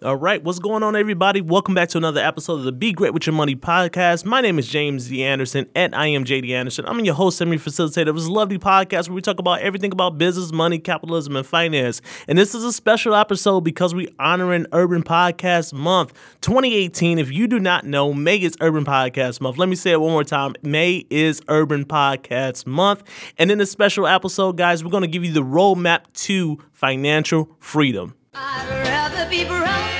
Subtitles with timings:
[0.00, 1.40] All right, what's going on, everybody?
[1.40, 4.24] Welcome back to another episode of the Be Great with Your Money podcast.
[4.24, 5.24] My name is James D.
[5.24, 6.84] Anderson, and I am JD Anderson.
[6.86, 10.16] I'm your host and facilitator of this lovely podcast where we talk about everything about
[10.16, 12.00] business, money, capitalism, and finance.
[12.28, 16.12] And this is a special episode because we're honoring Urban Podcast Month
[16.42, 17.18] 2018.
[17.18, 19.58] If you do not know, May is Urban Podcast Month.
[19.58, 20.54] Let me say it one more time.
[20.62, 23.02] May is Urban Podcast Month.
[23.36, 27.50] And in this special episode, guys, we're going to give you the roadmap to financial
[27.58, 28.14] freedom.
[28.34, 29.97] I'd rather be broke.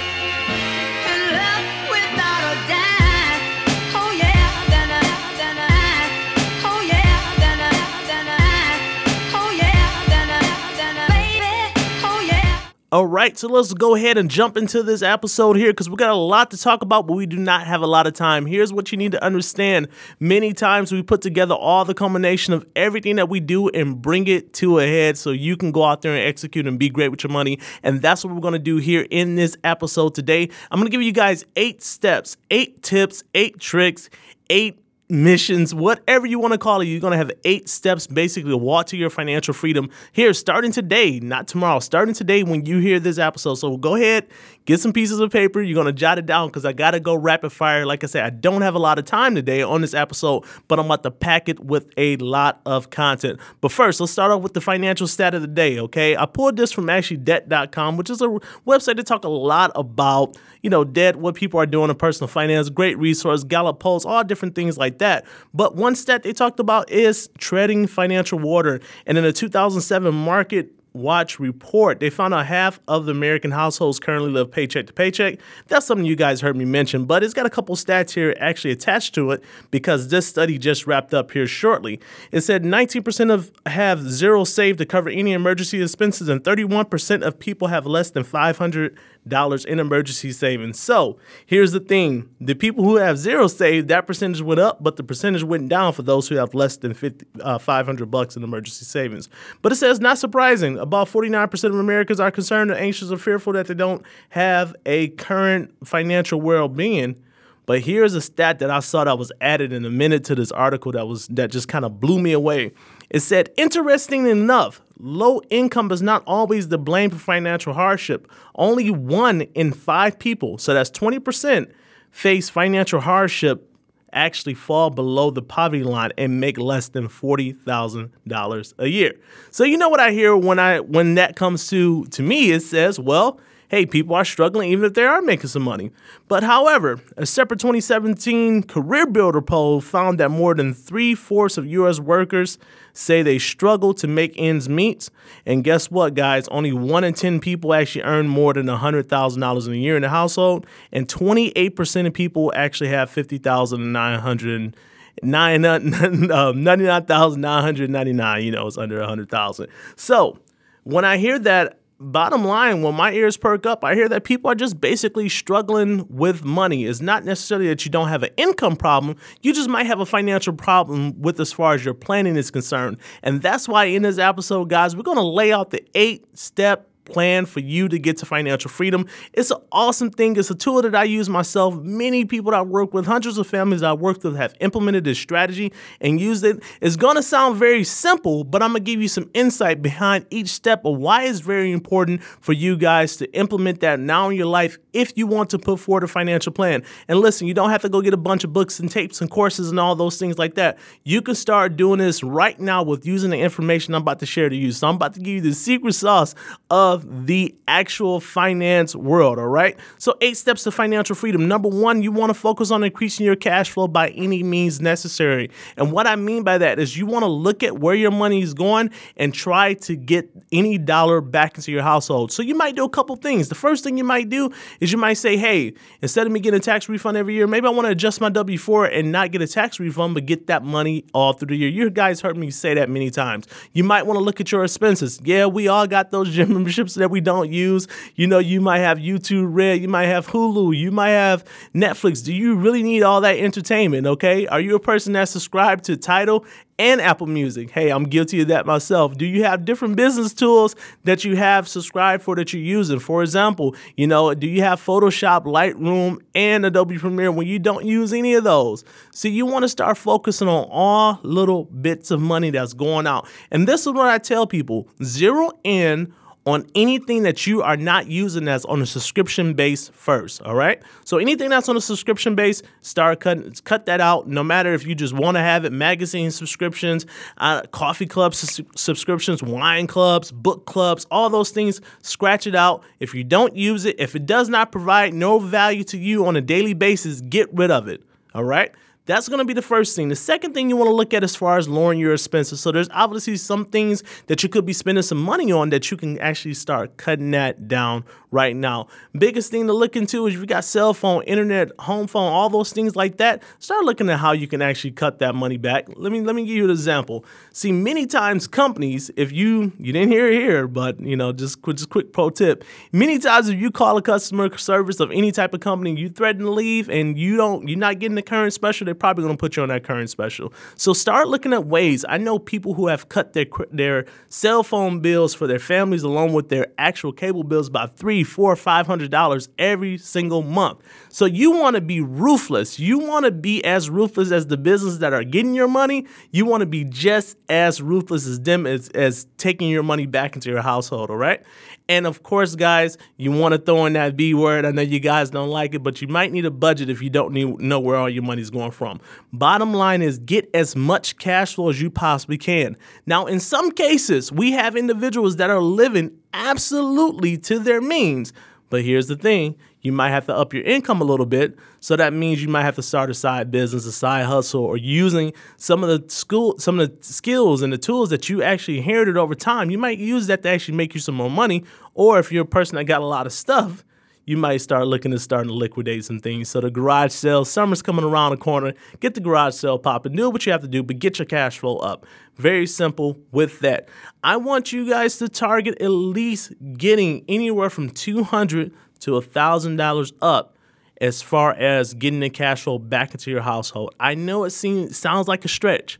[12.90, 16.08] All right, so let's go ahead and jump into this episode here because we got
[16.08, 18.46] a lot to talk about, but we do not have a lot of time.
[18.46, 19.88] Here's what you need to understand.
[20.20, 24.26] Many times we put together all the combination of everything that we do and bring
[24.26, 27.10] it to a head so you can go out there and execute and be great
[27.10, 27.58] with your money.
[27.82, 30.48] And that's what we're going to do here in this episode today.
[30.70, 34.08] I'm going to give you guys eight steps, eight tips, eight tricks,
[34.48, 36.86] eight missions, whatever you want to call it.
[36.86, 40.70] You're going to have eight steps basically to walk to your financial freedom here starting
[40.70, 43.54] today, not tomorrow, starting today when you hear this episode.
[43.54, 44.26] So go ahead,
[44.66, 45.62] get some pieces of paper.
[45.62, 47.86] You're going to jot it down because I got to go rapid fire.
[47.86, 50.78] Like I said, I don't have a lot of time today on this episode, but
[50.78, 53.40] I'm about to pack it with a lot of content.
[53.60, 56.16] But first, let's start off with the financial stat of the day, okay?
[56.16, 58.26] I pulled this from actually debt.com, which is a
[58.66, 62.28] website that talk a lot about, you know, debt, what people are doing in personal
[62.28, 65.24] finance, great resource, Gallup Pulse, all different things like that.
[65.54, 68.80] But one stat they talked about is treading financial water.
[69.06, 74.00] And in a 2007 market Watch report, they found out half of the American households
[74.00, 75.38] currently live paycheck to paycheck.
[75.68, 78.72] That's something you guys heard me mention, but it's got a couple stats here actually
[78.72, 82.00] attached to it because this study just wrapped up here shortly.
[82.32, 87.38] It said 19% of have zero saved to cover any emergency expenses, and 31% of
[87.38, 90.78] people have less than 500 dollars in emergency savings.
[90.78, 94.96] So here's the thing: the people who have zero saved, that percentage went up, but
[94.96, 98.42] the percentage went down for those who have less than 50, uh, 500 bucks in
[98.42, 99.28] emergency savings.
[99.62, 100.78] But it says not surprising.
[100.78, 105.08] About 49% of Americans are concerned or anxious or fearful that they don't have a
[105.08, 107.22] current financial well-being.
[107.68, 110.50] But here's a stat that I saw that was added in a minute to this
[110.50, 112.72] article that was that just kind of blew me away.
[113.10, 118.26] It said, interesting enough, low income is not always the blame for financial hardship.
[118.54, 121.70] Only one in five people, so that's 20%,
[122.10, 123.70] face financial hardship
[124.14, 129.12] actually fall below the poverty line and make less than $40,000 a year.
[129.50, 132.62] So you know what I hear when I when that comes to to me it
[132.62, 135.90] says, well, hey, people are struggling even if they are making some money.
[136.26, 142.00] But however, a separate 2017 CareerBuilder poll found that more than three fourths of U.S.
[142.00, 142.58] workers
[142.92, 145.10] say they struggle to make ends meet.
[145.46, 146.48] And guess what, guys?
[146.48, 150.08] Only one in 10 people actually earn more than $100,000 in a year in the
[150.08, 154.76] household, and 28% of people actually have 50,900
[155.22, 155.78] nine, uh,
[156.54, 159.68] 99,999, you know, it's under 100,000.
[159.96, 160.38] So
[160.84, 164.50] when I hear that, bottom line, when my ears perk up, I hear that people
[164.50, 166.84] are just basically struggling with money.
[166.84, 170.06] It's not necessarily that you don't have an income problem, you just might have a
[170.06, 172.98] financial problem with as far as your planning is concerned.
[173.22, 176.88] And that's why in this episode, guys, we're going to lay out the eight step
[177.08, 179.06] plan for you to get to financial freedom.
[179.32, 180.36] It's an awesome thing.
[180.36, 181.74] It's a tool that I use myself.
[181.76, 185.18] Many people that I work with, hundreds of families I work with, have implemented this
[185.18, 186.62] strategy and used it.
[186.80, 190.84] It's to sound very simple, but I'm to give you some insight behind each step
[190.84, 194.78] of why it's very important for you guys to implement that now in your life
[194.92, 196.82] if you want to put forward a financial plan.
[197.08, 199.30] And listen, you don't have to go get a bunch of books and tapes and
[199.30, 200.78] courses and all those things like that.
[201.04, 204.48] You can start doing this right now with using the information I'm about to share
[204.48, 204.72] to you.
[204.72, 206.34] So I'm about to give you the secret sauce
[206.70, 209.78] of of the actual finance world, all right?
[209.98, 211.48] So, eight steps to financial freedom.
[211.48, 215.50] Number one, you want to focus on increasing your cash flow by any means necessary.
[215.76, 218.42] And what I mean by that is you want to look at where your money
[218.42, 222.32] is going and try to get any dollar back into your household.
[222.32, 223.48] So, you might do a couple things.
[223.48, 224.50] The first thing you might do
[224.80, 227.66] is you might say, hey, instead of me getting a tax refund every year, maybe
[227.66, 230.46] I want to adjust my W 4 and not get a tax refund, but get
[230.48, 231.68] that money all through the year.
[231.68, 233.46] You guys heard me say that many times.
[233.72, 235.20] You might want to look at your expenses.
[235.24, 237.86] Yeah, we all got those gym memberships that we don't use.
[238.14, 241.44] You know, you might have YouTube Red, you might have Hulu, you might have
[241.74, 242.24] Netflix.
[242.24, 244.06] Do you really need all that entertainment?
[244.06, 244.46] Okay.
[244.46, 246.44] Are you a person that's subscribed to Tidal
[246.78, 247.70] and Apple Music.
[247.70, 249.16] Hey, I'm guilty of that myself.
[249.16, 253.00] Do you have different business tools that you have subscribed for that you're using?
[253.00, 257.84] For example, you know, do you have Photoshop, Lightroom, and Adobe Premiere when you don't
[257.84, 258.84] use any of those?
[259.12, 263.26] See, you want to start focusing on all little bits of money that's going out.
[263.50, 266.14] And this is what I tell people zero in
[266.48, 270.40] on anything that you are not using that's on a subscription base first.
[270.42, 270.82] All right.
[271.04, 274.28] So anything that's on a subscription base, start cutting cut that out.
[274.28, 277.04] No matter if you just want to have it, magazine subscriptions,
[277.36, 281.82] uh, coffee clubs su- subscriptions, wine clubs, book clubs, all those things.
[282.00, 282.82] Scratch it out.
[282.98, 286.34] If you don't use it, if it does not provide no value to you on
[286.34, 288.02] a daily basis, get rid of it.
[288.34, 288.72] All right.
[289.08, 290.10] That's going to be the first thing.
[290.10, 292.60] The second thing you want to look at as far as lowering your expenses.
[292.60, 295.96] So there's obviously some things that you could be spending some money on that you
[295.96, 298.88] can actually start cutting that down right now.
[299.16, 302.72] Biggest thing to look into is you got cell phone, internet, home phone, all those
[302.72, 303.42] things like that.
[303.58, 305.86] Start looking at how you can actually cut that money back.
[305.96, 307.24] Let me let me give you an example.
[307.52, 311.62] See, many times companies, if you you didn't hear it here, but you know, just
[311.64, 312.64] just quick pro tip.
[312.92, 316.42] Many times if you call a customer service of any type of company, you threaten
[316.42, 319.40] to leave and you don't you're not getting the current special, they're probably going to
[319.40, 320.52] put you on that current special.
[320.76, 322.04] So start looking at ways.
[322.08, 326.32] I know people who have cut their their cell phone bills for their families along
[326.32, 330.80] with their actual cable bills by three, four, five hundred dollars every single month.
[331.08, 332.78] So you want to be ruthless.
[332.78, 336.06] You want to be as ruthless as the businesses that are getting your money.
[336.30, 340.34] You want to be just as ruthless as them as, as taking your money back
[340.34, 341.42] into your household, all right?
[341.88, 344.66] And of course, guys, you want to throw in that B word.
[344.66, 347.08] I know you guys don't like it, but you might need a budget if you
[347.08, 349.00] don't need, know where all your money's going from.
[349.32, 352.76] Bottom line is get as much cash flow as you possibly can.
[353.06, 358.34] Now, in some cases, we have individuals that are living absolutely to their means.
[358.68, 361.56] But here's the thing you might have to up your income a little bit.
[361.80, 364.76] So that means you might have to start a side business, a side hustle, or
[364.76, 368.78] using some of the school, some of the skills and the tools that you actually
[368.78, 369.70] inherited over time.
[369.70, 371.64] You might use that to actually make you some more money.
[371.94, 373.84] Or if you're a person that got a lot of stuff,
[374.24, 376.50] you might start looking at starting to liquidate some things.
[376.50, 378.74] So the garage sale, summer's coming around the corner.
[379.00, 380.14] Get the garage sale popping.
[380.16, 382.04] Do what you have to do, but get your cash flow up.
[382.36, 383.88] Very simple with that.
[384.22, 389.22] I want you guys to target at least getting anywhere from two hundred to a
[389.22, 390.56] thousand dollars up
[391.00, 393.94] as far as getting the cash flow back into your household.
[394.00, 395.98] I know it seems sounds like a stretch.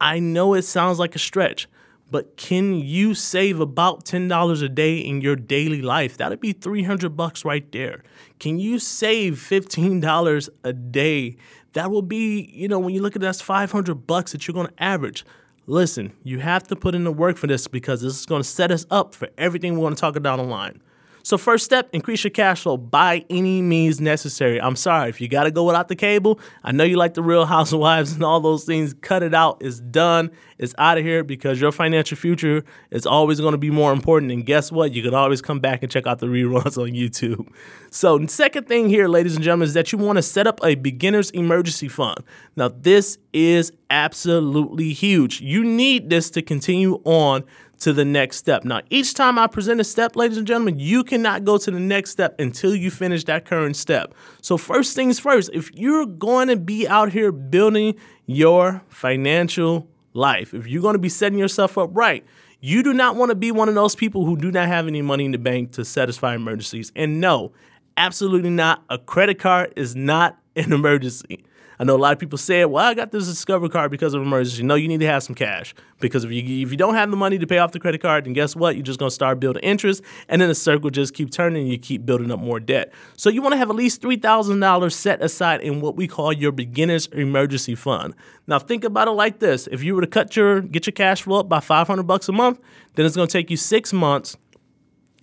[0.00, 1.68] I know it sounds like a stretch,
[2.10, 6.16] but can you save about $10 a day in your daily life?
[6.16, 8.02] That'd be 300 bucks right there.
[8.38, 11.36] Can you save $15 a day?
[11.72, 14.54] That will be, you know, when you look at that, that's 500 bucks that you're
[14.54, 15.24] going to average.
[15.66, 18.48] Listen, you have to put in the work for this because this is going to
[18.48, 20.80] set us up for everything we want to talk about down the line.
[21.26, 24.60] So first step, increase your cash flow by any means necessary.
[24.60, 26.38] I'm sorry if you got to go without the cable.
[26.62, 28.94] I know you like the Real Housewives and all those things.
[29.00, 29.56] Cut it out.
[29.60, 30.30] It's done.
[30.56, 32.62] It's out of here because your financial future
[32.92, 34.30] is always going to be more important.
[34.30, 34.92] And guess what?
[34.92, 37.52] You can always come back and check out the reruns on YouTube.
[37.90, 40.76] So second thing here, ladies and gentlemen, is that you want to set up a
[40.76, 42.18] beginner's emergency fund.
[42.54, 45.40] Now this is absolutely huge.
[45.40, 47.42] You need this to continue on
[47.80, 48.64] to the next step.
[48.64, 51.80] Now, each time I present a step, ladies and gentlemen, you cannot go to the
[51.80, 54.14] next step until you finish that current step.
[54.40, 57.94] So, first things first, if you're going to be out here building
[58.26, 62.24] your financial life, if you're going to be setting yourself up right,
[62.60, 65.02] you do not want to be one of those people who do not have any
[65.02, 66.90] money in the bank to satisfy emergencies.
[66.96, 67.52] And no,
[67.96, 68.82] absolutely not.
[68.88, 71.44] A credit card is not an emergency.
[71.78, 74.22] I know a lot of people say, well, I got this Discover card because of
[74.22, 74.62] emergency.
[74.62, 77.16] No, you need to have some cash because if you if you don't have the
[77.16, 78.76] money to pay off the credit card, then guess what?
[78.76, 81.78] You're just to start building interest, and then the circle just keep turning, and you
[81.78, 82.92] keep building up more debt.
[83.16, 86.06] So you want to have at least three thousand dollars set aside in what we
[86.08, 88.14] call your beginner's emergency fund.
[88.46, 91.22] Now think about it like this: if you were to cut your get your cash
[91.22, 92.60] flow up by 500 bucks a month,
[92.94, 94.36] then it's to take you six months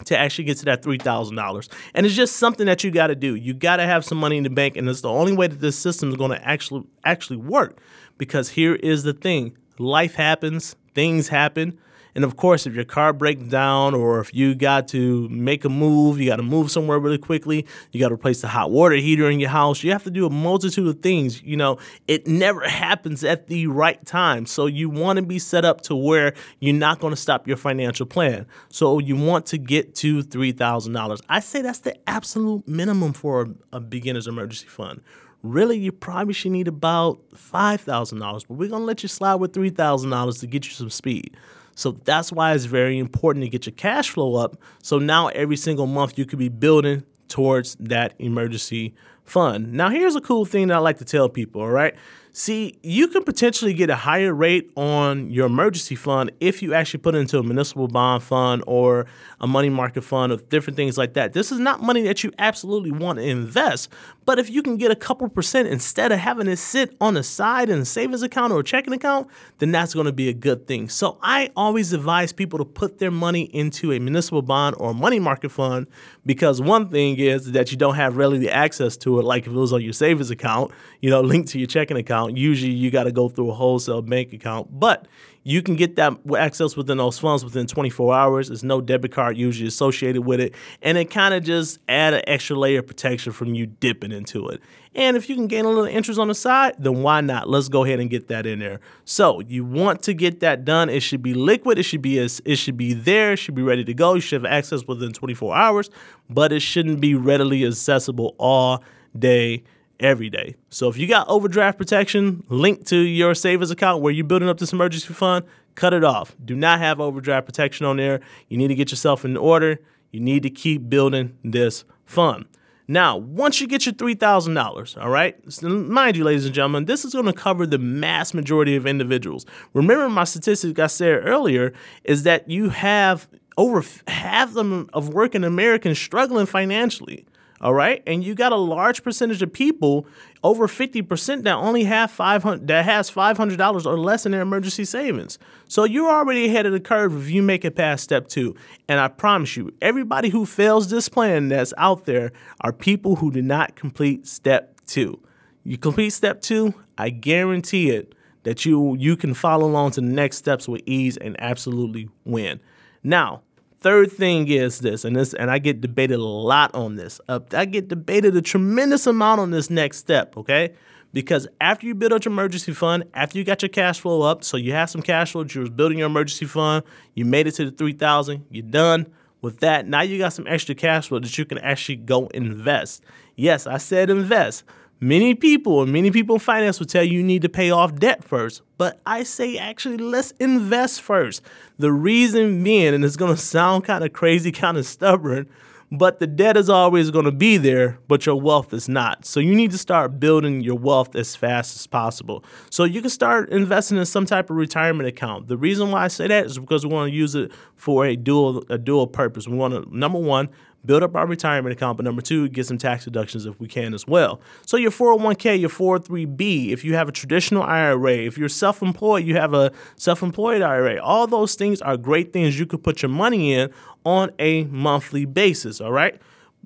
[0.06, 1.68] to actually get to that $3,000.
[1.94, 3.36] And it's just something that you got to do.
[3.36, 5.62] You got to have some money in the bank and it's the only way that
[5.62, 7.80] this system is going to actually actually work
[8.18, 9.58] because here is the thing.
[9.80, 11.80] Life happens, things happen,
[12.15, 15.70] and of course, if your car breaks down or if you got to make a
[15.70, 18.96] move, you got to move somewhere really quickly, you got to replace the hot water
[18.96, 21.41] heater in your house, you have to do a multitude of things.
[21.41, 24.46] You know, it never happens at the right time.
[24.46, 27.58] So you want to be set up to where you're not going to stop your
[27.58, 28.46] financial plan.
[28.70, 31.22] So you want to get to $3,000.
[31.29, 35.01] I say that's the absolute minimum for a, beginner's emergency fund
[35.43, 39.51] really you probably should need about $5,000, but we're going to let you slide with
[39.51, 41.36] $3,000 to get you some speed.
[41.75, 44.58] So that's why it's very important to get your cash flow up.
[44.82, 49.74] So now every single month you could be building towards that emergency fund.
[49.74, 51.96] Now, here's a cool thing that I like to tell people, all right?
[52.36, 57.02] See, you can potentially get a higher rate on your emergency fund if you actually
[57.02, 59.06] put it into a municipal bond fund or
[59.40, 61.34] a money market fund or different things like that.
[61.34, 63.90] This is not money that you absolutely want to invest,
[64.25, 67.22] but if you can get a couple percent instead of having it sit on the
[67.22, 69.28] side in a savings account or a checking account,
[69.60, 70.90] then that's going to be a good thing.
[70.90, 75.20] So I always advise people to put their money into a municipal bond or money
[75.20, 75.86] market fund
[76.25, 79.56] because one thing is that you don't have readily access to it like if it
[79.56, 82.38] was on your savings account, you know, linked to your checking account account.
[82.38, 85.08] Usually you got to go through a wholesale bank account, but
[85.46, 88.48] you can get that access within those funds within 24 hours.
[88.48, 92.22] There's no debit card usually associated with it, and it kind of just add an
[92.27, 94.62] extra layer of protection from you dipping into it.
[94.96, 97.50] And if you can gain a little interest on the side, then why not?
[97.50, 98.80] Let's go ahead and get that in there.
[99.06, 100.88] So you want to get that done.
[100.88, 101.80] It should be liquid.
[101.80, 103.34] It should be it should be there.
[103.34, 104.13] It should be ready to go.
[104.13, 105.89] You should have access within 24 hours,
[106.30, 108.84] but it shouldn't be readily accessible all
[109.18, 109.63] day
[110.04, 110.56] every day.
[110.70, 114.60] So if you got overdraft protection linked to your savings account where you're building up
[114.60, 115.46] this emergency fund,
[115.76, 116.36] cut it off.
[116.44, 118.20] Do not have overdraft protection on there.
[118.50, 119.80] You need to get yourself in order.
[120.12, 122.46] You need to keep building this fund.
[122.86, 127.14] Now, once you get your $3,000, all right, mind you, ladies and gentlemen, this is
[127.14, 129.46] going to cover the mass majority of individuals.
[129.74, 135.46] Remember, my statistic I said earlier is that you have over half them of working
[135.46, 137.26] Americans struggling financially.
[137.63, 138.03] All right.
[138.05, 140.05] And you got a large percentage of people,
[140.43, 145.39] over 50% that only have 500 that has $500 or less in their emergency savings.
[145.70, 148.53] So you're already ahead of the curve if you make it past step 2.
[148.89, 153.32] And I promise you, everybody who fails this plan that's out there are people who
[153.32, 155.17] did not complete step 2.
[155.63, 160.08] You complete step 2, I guarantee it that you you can follow along to the
[160.08, 162.60] next steps with ease and absolutely win.
[163.03, 163.43] Now,
[163.84, 167.20] Third thing is this, and this, and I get debated a lot on this.
[167.28, 170.38] Uh, I get debated a tremendous amount on this next step.
[170.38, 170.74] Okay,
[171.12, 174.46] because after you build out your emergency fund, after you got your cash flow up,
[174.46, 177.52] so you have some cash flow, you was building your emergency fund, you made it
[177.56, 179.06] to the three thousand, you're done
[179.42, 179.86] with that.
[179.86, 183.04] Now you got some extra cash flow that you can actually go invest.
[183.36, 184.63] Yes, I said invest.
[185.04, 187.94] Many people and many people in finance will tell you you need to pay off
[187.96, 191.42] debt first, but I say actually let's invest first.
[191.78, 195.50] The reason being, and it's gonna sound kind of crazy, kind of stubborn,
[195.92, 199.26] but the debt is always gonna be there, but your wealth is not.
[199.26, 202.46] So you need to start building your wealth as fast as possible.
[202.70, 205.50] So you can start investing in some type of retirement account.
[205.50, 208.16] The reason why I say that is because we want to use it for a
[208.16, 209.50] dual a dual purpose.
[209.50, 210.48] We want to number one
[210.86, 213.94] build up our retirement account, but number two, get some tax deductions if we can
[213.94, 214.42] as well.
[214.66, 219.36] So your 401k, your 403b, if you have a traditional IRA, if you're self-employed, you
[219.36, 221.02] have a self-employed IRA.
[221.02, 223.72] All those things are great things you could put your money in
[224.06, 226.20] on a monthly basis, all right?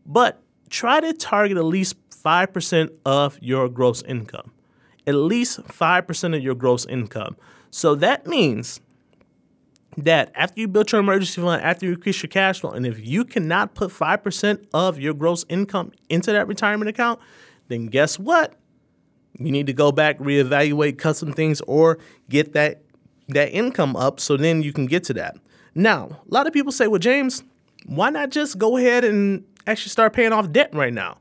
[0.06, 4.52] But try to target at least 5% of your gross income.
[5.06, 7.38] At least 5% of your gross income.
[7.70, 8.82] So that means
[9.98, 13.06] that after you build your emergency fund, after you increase your cash flow, and if
[13.06, 17.20] you cannot put 5% of your gross income into that retirement account,
[17.68, 18.54] then guess what?
[19.40, 21.98] You need to go back, reevaluate, cut some things, or
[22.30, 22.82] get that
[23.30, 25.36] that income up so then you can get to that.
[25.76, 27.44] Now, a lot of people say, well, James,
[27.86, 31.18] why not just go ahead and actually start paying off debt right now?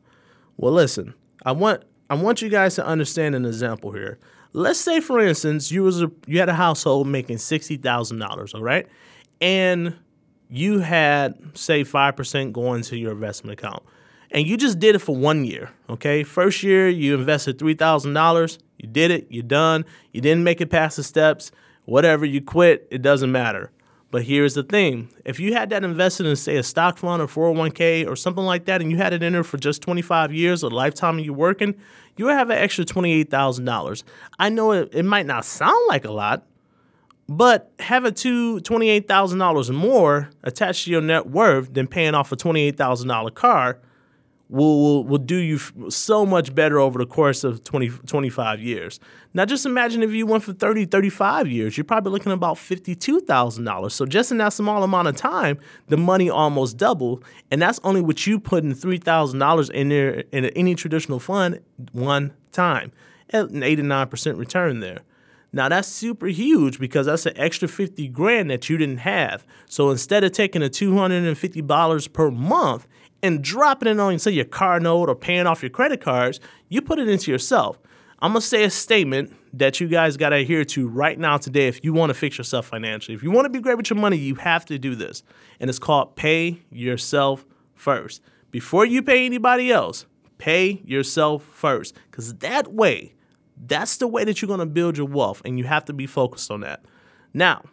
[0.56, 1.14] Well, listen,
[1.45, 4.18] I want I want you guys to understand an example here.
[4.53, 8.55] Let's say, for instance, you was a, you had a household making sixty thousand dollars,
[8.55, 8.88] all right,
[9.41, 9.97] and
[10.49, 13.83] you had say five percent going to your investment account,
[14.31, 15.71] and you just did it for one year.
[15.91, 19.85] Okay, first year you invested three thousand dollars, you did it, you're done.
[20.12, 21.50] You didn't make it past the steps,
[21.85, 22.25] whatever.
[22.25, 22.88] You quit.
[22.91, 23.71] It doesn't matter.
[24.11, 27.27] But here's the thing if you had that invested in, say, a stock fund or
[27.27, 30.63] 401k or something like that, and you had it in there for just 25 years
[30.63, 31.75] or lifetime of you working,
[32.17, 34.03] you would have an extra $28,000.
[34.39, 36.47] I know it, it might not sound like a lot,
[37.29, 43.35] but having two $28,000 more attached to your net worth than paying off a $28,000
[43.35, 43.81] car
[44.49, 45.59] will, will, will do you
[45.91, 49.00] so much better over the course of 20, 25 years.
[49.35, 52.57] Now, just imagine if you went for 30, 35 years, you're probably looking at about
[52.57, 53.93] $52,000.
[53.93, 57.25] So, just in that small amount of time, the money almost doubled.
[57.50, 61.61] And that's only what you putting $3,000 in there in any traditional fund
[61.93, 62.93] one time
[63.31, 65.00] at an 89% return there.
[65.53, 69.47] Now that's super huge because that's an extra 50 grand that you didn't have.
[69.67, 72.87] So instead of taking a $250 per month
[73.26, 76.80] and dropping it on, say, your car note or paying off your credit cards, you
[76.80, 77.78] put it into yourself.
[78.21, 81.85] I'm gonna say a statement that you guys gotta adhere to right now today if
[81.85, 83.14] you want to fix yourself financially.
[83.14, 85.23] If you want to be great with your money, you have to do this,
[85.61, 88.23] and it's called pay yourself first.
[88.50, 90.06] Before you pay anybody else,
[90.38, 93.14] pay yourself first, because that way,
[93.66, 96.50] that's the way that you're gonna build your wealth, and you have to be focused
[96.50, 96.85] on that.
[97.35, 97.64] Now,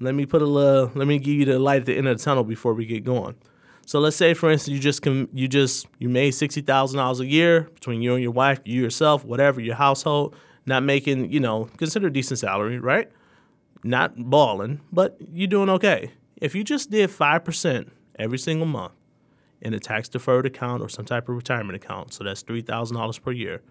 [0.00, 0.90] let me put a little.
[0.94, 3.04] Let me give you the light at the end of the tunnel before we get
[3.04, 3.34] going.
[3.88, 7.20] So let's say, for instance, you just com- you just you made sixty thousand dollars
[7.20, 11.40] a year between you and your wife, you yourself, whatever your household, not making you
[11.40, 13.10] know consider a decent salary, right?
[13.82, 16.12] Not balling, but you're doing okay.
[16.36, 18.92] If you just did five percent every single month
[19.62, 22.98] in a tax deferred account or some type of retirement account, so that's three thousand
[22.98, 23.62] dollars per year.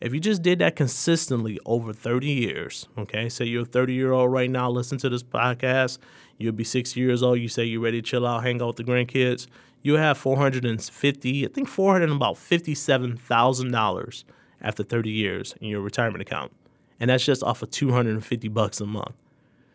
[0.00, 4.12] If you just did that consistently over 30 years, okay, say you're a 30 year
[4.12, 5.98] old right now, listen to this podcast,
[6.38, 8.76] you'll be 60 years old, you say you're ready to chill out, hang out with
[8.76, 9.46] the grandkids,
[9.82, 14.24] you'll have 450, I think 400 about $57,000
[14.62, 16.52] after 30 years in your retirement account.
[16.98, 19.14] And that's just off of 250 bucks a month.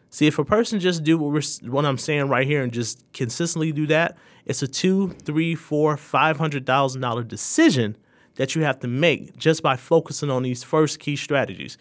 [0.09, 3.03] See, if a person just do what, we're, what I'm saying right here and just
[3.13, 7.97] consistently do that, it's a two, three, four, five hundred thousand dollar decision
[8.35, 11.77] that you have to make just by focusing on these first key strategies.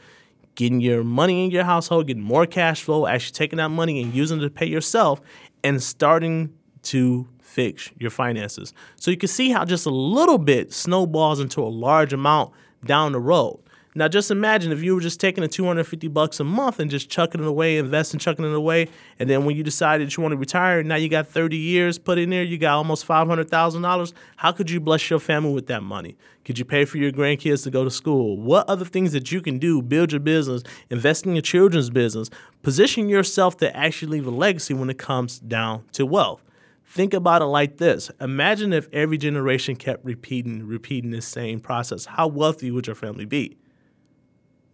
[0.55, 4.15] Getting your money in your household, getting more cash flow, actually taking that money and
[4.15, 5.21] using it to pay yourself,
[5.65, 8.73] and starting to fix your finances.
[8.97, 12.53] So you can see how just a little bit snowballs into a large amount
[12.85, 13.59] down the road.
[13.97, 17.09] Now just imagine if you were just taking the 250 bucks a month and just
[17.09, 18.89] chucking it away, investing, chucking it away,
[19.21, 22.19] and then when you decided you want to retire, now you got 30 years put
[22.19, 24.13] in there, you got almost $500,000.
[24.39, 26.17] How could you bless your family with that money?
[26.45, 28.37] Could you pay for your grandkids to go to school?
[28.37, 29.81] What other things that you can do?
[29.81, 32.31] Build your business, invest in your children's business,
[32.63, 36.43] position yourself to actually leave a legacy when it comes down to wealth.
[36.85, 38.11] Think about it like this.
[38.21, 42.07] Imagine if every generation kept repeating, repeating this same process.
[42.07, 43.57] How wealthy would your family be?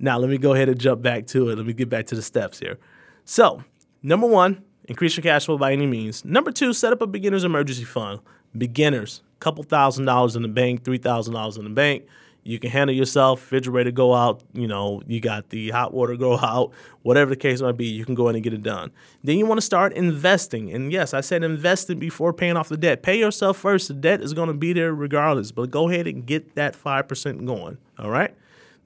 [0.03, 1.57] Now, let me go ahead and jump back to it.
[1.57, 2.79] Let me get back to the steps here.
[3.27, 3.63] So,
[4.03, 6.25] number one, increase your cash flow by any means.
[6.25, 8.21] Number two, set up a beginner's emergency fund.
[8.57, 12.07] Beginners, couple thousand dollars in the bank, three thousand dollars in the bank.
[12.43, 16.39] You can handle yourself, refrigerator go out, you know, you got the hot water go
[16.43, 18.91] out, whatever the case might be, you can go in and get it done.
[19.23, 20.73] Then you want to start investing.
[20.73, 23.03] And yes, I said investing before paying off the debt.
[23.03, 23.89] Pay yourself first.
[23.89, 27.45] The debt is going to be there regardless, but go ahead and get that 5%
[27.45, 27.77] going.
[27.99, 28.35] All right?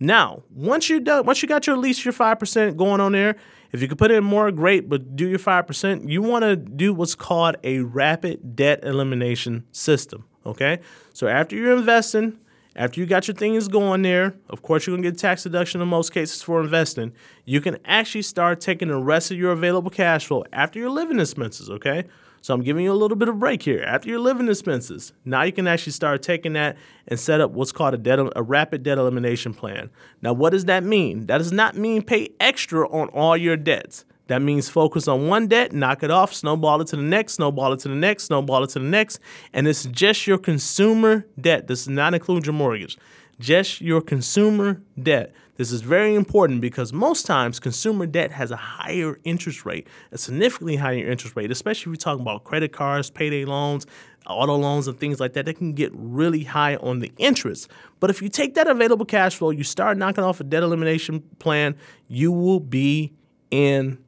[0.01, 3.13] Now, once you're done, once you got your at least your five percent going on
[3.13, 3.37] there,
[3.73, 4.89] if you could put in more, great.
[4.89, 6.09] But do your five percent.
[6.09, 10.25] You want to do what's called a rapid debt elimination system.
[10.47, 10.81] Okay,
[11.13, 12.39] so after you're investing,
[12.77, 15.89] after you got your things going there, of course you're gonna get tax deduction in
[15.89, 17.13] most cases for investing.
[17.45, 21.19] You can actually start taking the rest of your available cash flow after your living
[21.19, 21.71] expenses.
[21.71, 22.05] Okay,
[22.45, 23.83] so I'm giving you a little bit of break here.
[23.87, 26.77] After your living expenses, now you can actually start taking that
[27.09, 29.89] and set up what's called a debt a rapid debt elimination plan.
[30.21, 31.25] Now, what does that mean?
[31.25, 34.05] That does not mean pay extra on all your debts.
[34.27, 37.73] That means focus on one debt, knock it off, snowball it to the next, snowball
[37.73, 39.21] it to the next, snowball it to the next,
[39.55, 41.67] and it's just your consumer debt.
[41.67, 42.99] This does not include your mortgage
[43.39, 45.33] just your consumer debt.
[45.57, 50.19] This is very important because most times consumer debt has a higher interest rate, a
[50.19, 53.87] significantly higher interest rate, especially if you're talking about credit cards, payday loans,
[54.27, 55.47] auto loans, and things like that.
[55.47, 57.71] They can get really high on the interest.
[58.01, 61.21] But if you take that available cash flow, you start knocking off a debt elimination
[61.39, 61.77] plan,
[62.09, 63.13] you will be
[63.53, 64.04] in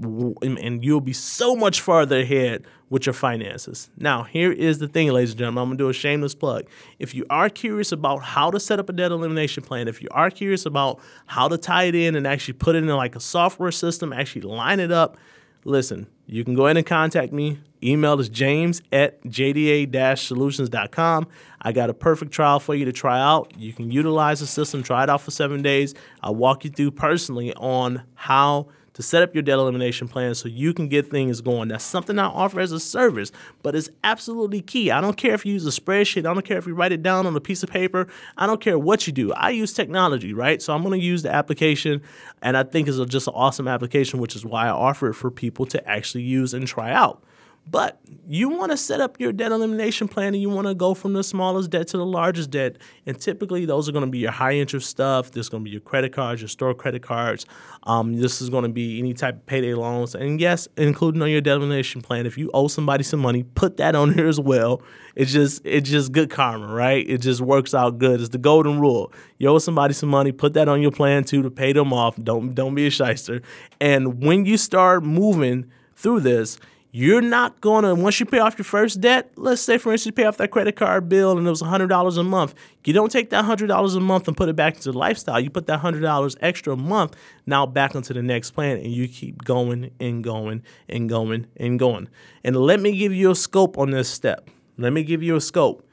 [0.00, 3.90] and you'll be so much farther ahead with your finances.
[3.96, 5.62] Now, here is the thing, ladies and gentlemen.
[5.62, 6.66] I'm gonna do a shameless plug.
[6.98, 10.08] If you are curious about how to set up a debt elimination plan, if you
[10.12, 13.20] are curious about how to tie it in and actually put it in like a
[13.20, 15.18] software system, actually line it up,
[15.64, 17.58] listen, you can go ahead and contact me.
[17.82, 21.26] Email is james at jda-solutions.com.
[21.60, 23.52] I got a perfect trial for you to try out.
[23.56, 25.94] You can utilize the system, try it out for seven days.
[26.22, 30.48] I'll walk you through personally on how to set up your debt elimination plan so
[30.48, 31.68] you can get things going.
[31.68, 33.30] That's something I offer as a service,
[33.62, 34.90] but it's absolutely key.
[34.90, 37.00] I don't care if you use a spreadsheet, I don't care if you write it
[37.00, 39.32] down on a piece of paper, I don't care what you do.
[39.34, 40.60] I use technology, right?
[40.60, 42.02] So I'm going to use the application,
[42.42, 45.30] and I think it's just an awesome application, which is why I offer it for
[45.30, 47.22] people to actually use and try out.
[47.70, 50.94] But you want to set up your debt elimination plan and you want to go
[50.94, 52.76] from the smallest debt to the largest debt.
[53.06, 55.30] And typically, those are going to be your high interest stuff.
[55.30, 57.46] This is going to be your credit cards, your store credit cards.
[57.84, 60.14] Um, this is going to be any type of payday loans.
[60.14, 63.76] And yes, including on your debt elimination plan, if you owe somebody some money, put
[63.78, 64.82] that on here as well.
[65.14, 67.08] It's just it's just good karma, right?
[67.08, 68.20] It just works out good.
[68.20, 69.12] It's the golden rule.
[69.38, 72.16] You owe somebody some money, put that on your plan too to pay them off.
[72.16, 73.42] Don't don't be a shyster.
[73.80, 76.58] And when you start moving through this,
[76.90, 79.30] You're not gonna once you pay off your first debt.
[79.36, 81.88] Let's say, for instance, you pay off that credit card bill and it was hundred
[81.88, 82.54] dollars a month.
[82.82, 85.38] You don't take that hundred dollars a month and put it back into the lifestyle.
[85.38, 88.90] You put that hundred dollars extra a month now back into the next plan, and
[88.90, 92.08] you keep going and going and going and going.
[92.42, 94.48] And let me give you a scope on this step.
[94.78, 95.86] Let me give you a scope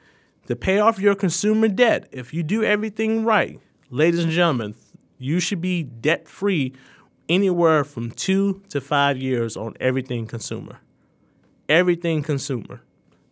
[0.46, 2.08] to pay off your consumer debt.
[2.10, 4.74] If you do everything right, ladies and gentlemen,
[5.18, 6.72] you should be debt free
[7.28, 10.80] anywhere from two to five years on everything consumer.
[11.68, 12.80] Everything consumer.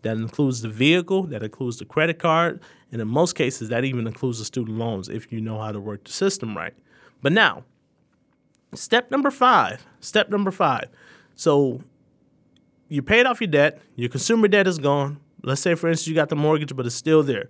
[0.02, 2.60] That includes the vehicle, that includes the credit card,
[2.92, 5.80] and in most cases, that even includes the student loans if you know how to
[5.80, 6.74] work the system right.
[7.22, 7.64] But now,
[8.74, 9.86] step number five.
[10.00, 10.90] Step number five.
[11.34, 11.82] So
[12.88, 15.20] you paid off your debt, your consumer debt is gone.
[15.42, 17.48] Let's say, for instance, you got the mortgage, but it's still there.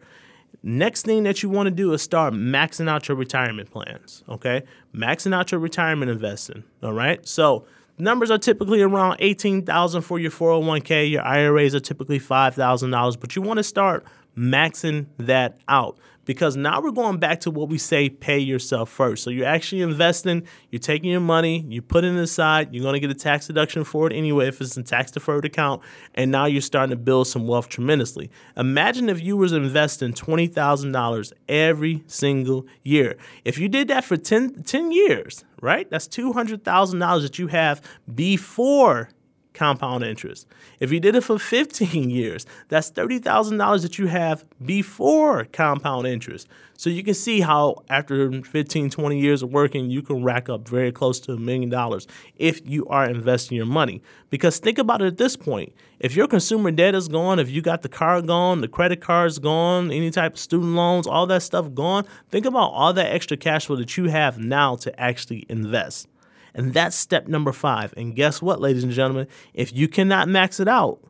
[0.62, 4.22] Next thing that you want to do is start maxing out your retirement plans.
[4.28, 4.62] Okay,
[4.94, 6.64] maxing out your retirement investing.
[6.82, 7.66] All right, so
[7.98, 11.10] numbers are typically around eighteen thousand for your 401k.
[11.10, 14.04] Your IRAs are typically five thousand dollars, but you want to start
[14.36, 19.22] maxing that out because now we're going back to what we say pay yourself first.
[19.22, 23.00] So you're actually investing, you're taking your money, you put it aside, you're going to
[23.00, 25.82] get a tax deduction for it anyway if it's a tax deferred account,
[26.14, 28.30] and now you're starting to build some wealth tremendously.
[28.56, 33.16] Imagine if you was investing $20,000 every single year.
[33.44, 35.88] If you did that for 10, 10 years, right?
[35.90, 37.80] That's $200,000 that you have
[38.14, 39.08] before
[39.54, 40.46] compound interest.
[40.80, 46.48] If you did it for 15 years, that's $30,000 that you have before compound interest.
[46.76, 50.68] So you can see how after 15, 20 years of working, you can rack up
[50.68, 54.02] very close to a million dollars if you are investing your money.
[54.28, 55.72] Because think about it at this point.
[56.00, 59.38] If your consumer debt is gone, if you got the car gone, the credit card's
[59.38, 63.36] gone, any type of student loans, all that stuff gone, think about all that extra
[63.36, 66.08] cash flow that you have now to actually invest.
[66.54, 67.92] And that's step number five.
[67.96, 69.26] And guess what, ladies and gentlemen?
[69.52, 71.00] If you cannot max it out,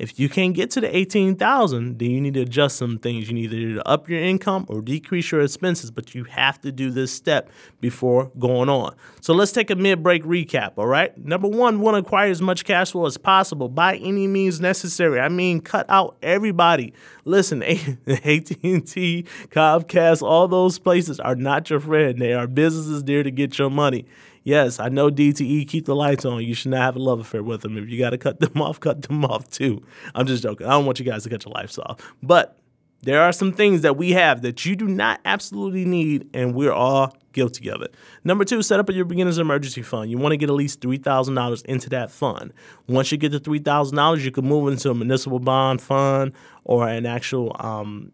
[0.00, 3.28] if you can't get to the 18,000, then you need to adjust some things.
[3.28, 6.90] You need to up your income or decrease your expenses, but you have to do
[6.90, 7.50] this step
[7.82, 8.96] before going on.
[9.20, 11.14] So let's take a mid-break recap, all right?
[11.18, 14.58] Number 1, we want to acquire as much cash flow as possible by any means
[14.58, 15.20] necessary.
[15.20, 16.94] I mean, cut out everybody.
[17.26, 22.18] Listen, AT&T, Comcast, all those places are not your friend.
[22.18, 24.06] They are businesses there to get your money.
[24.42, 26.42] Yes, I know DTE keep the lights on.
[26.42, 27.76] You should not have a love affair with them.
[27.76, 29.82] If you got to cut them off, cut them off too.
[30.14, 30.66] I'm just joking.
[30.66, 31.98] I don't want you guys to cut your lives off.
[32.22, 32.56] But
[33.02, 36.72] there are some things that we have that you do not absolutely need, and we're
[36.72, 37.94] all guilty of it.
[38.24, 40.10] Number two, set up your beginner's emergency fund.
[40.10, 42.52] You want to get at least $3,000 into that fund.
[42.88, 46.32] Once you get the $3,000, you can move into a municipal bond fund
[46.64, 48.12] or an actual um,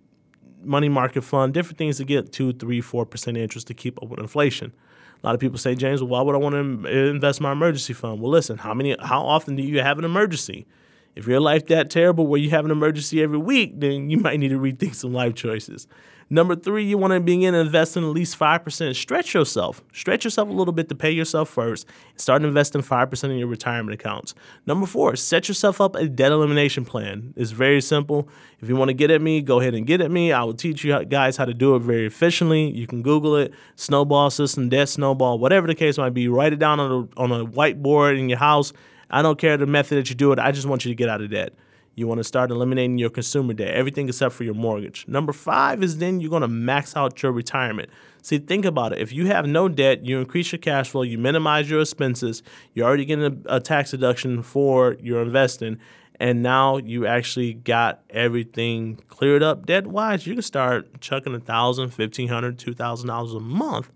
[0.62, 4.08] money market fund, different things to get two, three, four percent interest to keep up
[4.08, 4.72] with inflation.
[5.22, 7.92] A lot of people say, James, well, why would I want to invest my emergency
[7.92, 8.20] fund?
[8.20, 10.66] Well, listen, how many, how often do you have an emergency?
[11.14, 14.38] If your life that terrible where you have an emergency every week, then you might
[14.38, 15.88] need to rethink some life choices.
[16.28, 18.96] Number three, you want to begin investing at least 5%.
[18.96, 19.80] Stretch yourself.
[19.92, 21.86] Stretch yourself a little bit to pay yourself first.
[22.16, 24.34] Start investing 5% in your retirement accounts.
[24.66, 27.32] Number four, set yourself up a debt elimination plan.
[27.36, 28.28] It's very simple.
[28.60, 30.32] If you want to get at me, go ahead and get at me.
[30.32, 32.72] I will teach you guys how to do it very efficiently.
[32.72, 36.26] You can Google it, snowball system, debt snowball, whatever the case might be.
[36.26, 38.72] Write it down on a, on a whiteboard in your house.
[39.10, 40.40] I don't care the method that you do it.
[40.40, 41.52] I just want you to get out of debt.
[41.96, 45.08] You want to start eliminating your consumer debt, everything except for your mortgage.
[45.08, 47.88] Number five is then you're going to max out your retirement.
[48.22, 48.98] See, think about it.
[48.98, 52.42] If you have no debt, you increase your cash flow, you minimize your expenses,
[52.74, 55.78] you're already getting a, a tax deduction for your investing,
[56.20, 61.40] and now you actually got everything cleared up debt wise, you can start chucking a
[61.40, 63.90] thousand, fifteen hundred, two thousand dollars a month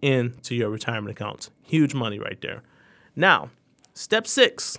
[0.00, 1.50] into your retirement accounts.
[1.62, 2.62] Huge money right there.
[3.14, 3.50] Now,
[3.94, 4.78] step six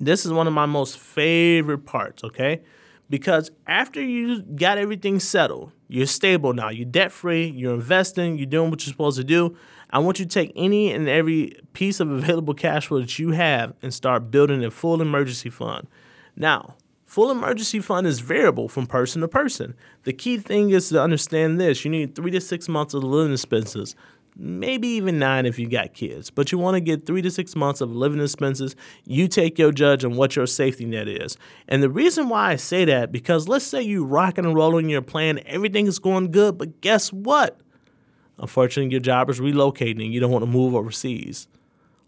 [0.00, 2.62] this is one of my most favorite parts, okay?
[3.08, 8.46] Because after you got everything settled, you're stable now, you're debt free, you're investing, you're
[8.46, 9.56] doing what you're supposed to do.
[9.90, 13.30] I want you to take any and every piece of available cash flow that you
[13.30, 15.86] have and start building a full emergency fund.
[16.34, 19.74] Now, full emergency fund is variable from person to person.
[20.02, 23.32] The key thing is to understand this you need three to six months of living
[23.32, 23.94] expenses
[24.38, 26.30] maybe even nine if you got kids.
[26.30, 28.76] But you want to get three to six months of living expenses.
[29.04, 31.36] You take your judge on what your safety net is.
[31.68, 35.02] And the reason why I say that, because let's say you rocking and rolling your
[35.02, 37.60] plan, everything is going good, but guess what?
[38.38, 40.12] Unfortunately, your job is relocating.
[40.12, 41.48] You don't want to move overseas.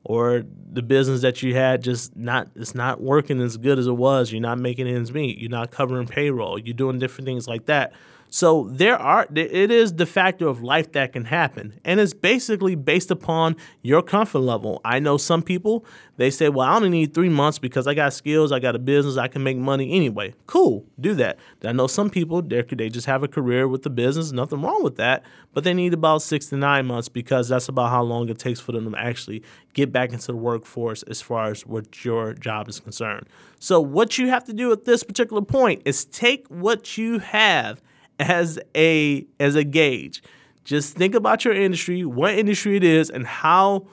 [0.05, 3.97] Or the business that you had just not it's not working as good as it
[3.97, 4.33] was.
[4.33, 5.39] You're not making ends meet.
[5.39, 6.59] You're not covering payroll.
[6.59, 7.93] You're doing different things like that.
[8.31, 12.75] So there are it is the factor of life that can happen, and it's basically
[12.75, 14.81] based upon your comfort level.
[14.85, 15.85] I know some people
[16.19, 18.79] they say, "Well, I only need three months because I got skills, I got a
[18.79, 21.39] business, I can make money anyway." Cool, do that.
[21.65, 24.83] I know some people they they just have a career with the business, nothing wrong
[24.83, 28.29] with that, but they need about six to nine months because that's about how long
[28.29, 32.05] it takes for them to actually get back into the workforce as far as what
[32.05, 33.27] your job is concerned.
[33.59, 37.81] So what you have to do at this particular point is take what you have
[38.19, 40.23] as a as a gauge.
[40.65, 43.87] Just think about your industry, what industry it is, and how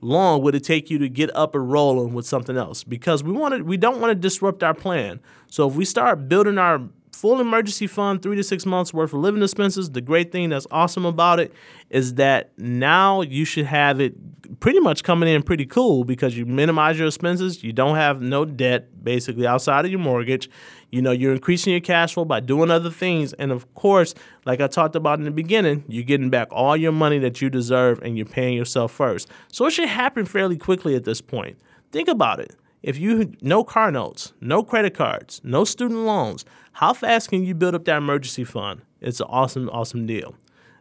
[0.00, 2.84] long would it take you to get up and rolling with something else?
[2.84, 5.20] Because we want to, we don't want to disrupt our plan.
[5.48, 6.80] So if we start building our
[7.12, 9.90] full emergency fund, three to six months worth of living expenses.
[9.90, 11.52] The great thing that's awesome about it
[11.88, 14.14] is that now you should have it
[14.62, 17.64] pretty much coming in pretty cool because you minimize your expenses.
[17.64, 20.48] You don't have no debt basically outside of your mortgage.
[20.92, 23.32] You know, you're increasing your cash flow by doing other things.
[23.32, 24.14] And of course,
[24.46, 27.50] like I talked about in the beginning, you're getting back all your money that you
[27.50, 29.28] deserve and you're paying yourself first.
[29.50, 31.58] So it should happen fairly quickly at this point.
[31.90, 32.54] Think about it.
[32.84, 36.44] If you no car notes, no credit cards, no student loans,
[36.74, 38.82] how fast can you build up that emergency fund?
[39.00, 40.36] It's an awesome, awesome deal.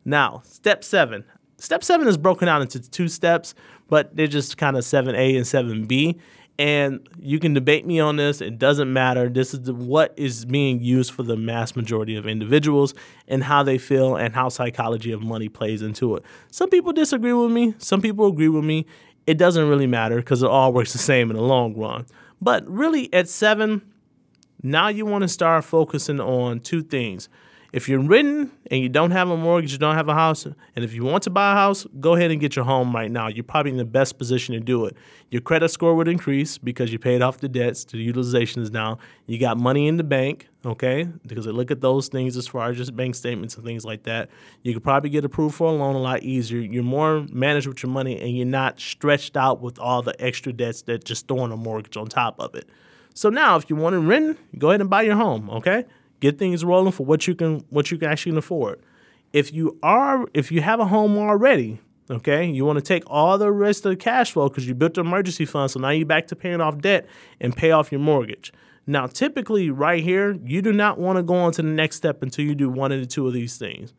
[0.06, 1.24] Now, step seven.
[1.62, 3.54] Step seven is broken out into two steps,
[3.88, 6.20] but they're just kind of 7A and 7B.
[6.58, 8.42] And you can debate me on this.
[8.42, 9.30] It doesn't matter.
[9.30, 12.96] This is the, what is being used for the mass majority of individuals
[13.28, 16.24] and how they feel and how psychology of money plays into it.
[16.50, 17.76] Some people disagree with me.
[17.78, 18.88] Some people agree with me.
[19.28, 22.08] It doesn't really matter because it all works the same in the long run.
[22.42, 23.84] But really, at seven,
[24.64, 27.30] now you want to start focusing on two things
[27.74, 30.56] if you're renting and you don't have a mortgage, you don't have a house, and
[30.84, 33.28] if you want to buy a house, go ahead and get your home right now.
[33.28, 34.98] You're probably in the best position to do it.
[35.30, 38.98] Your credit score would increase because you paid off the debts, the utilization is down.
[39.26, 41.08] You got money in the bank, okay?
[41.26, 44.04] Because they look at those things as far as just bank statements and things like
[44.04, 44.30] that.
[44.64, 46.60] You could probably get approved for a loan a lot easier.
[46.60, 50.52] You're more managed with your money and you're not stretched out with all the extra
[50.52, 52.68] debts that just throwing a mortgage on top of it.
[53.14, 55.86] So now if you want to rent, go ahead and buy your home, okay?
[56.22, 58.82] Get things rolling for what you can what you can actually afford.
[59.34, 63.38] If you are if you have a home already, okay, you want to take all
[63.38, 66.06] the rest of the cash flow because you built an emergency fund, so now you're
[66.06, 67.08] back to paying off debt
[67.42, 68.54] and pay off your mortgage.
[68.88, 72.24] Now, typically, right here, you do not want to go on to the next step
[72.24, 73.94] until you do one of the two of these things.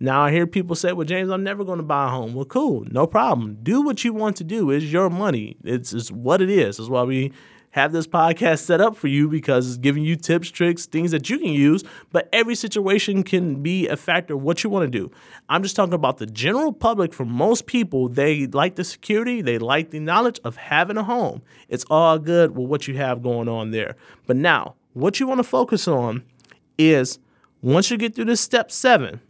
[0.00, 2.34] Now, I hear people say, well, James, I'm never going to buy a home.
[2.34, 3.58] Well, cool, no problem.
[3.62, 4.70] Do what you want to do.
[4.70, 6.76] It's your money, it's, it's what it is.
[6.76, 7.32] That's why we
[7.78, 11.30] have this podcast set up for you because it's giving you tips, tricks, things that
[11.30, 11.84] you can use.
[12.10, 15.12] But every situation can be a factor of what you want to do.
[15.48, 17.14] I'm just talking about the general public.
[17.14, 21.42] For most people, they like the security, they like the knowledge of having a home.
[21.68, 23.94] It's all good with what you have going on there.
[24.26, 26.24] But now, what you want to focus on
[26.76, 27.20] is
[27.62, 29.20] once you get through this step seven,